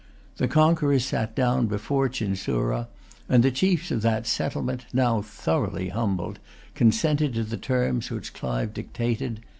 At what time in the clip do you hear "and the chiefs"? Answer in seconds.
3.29-3.91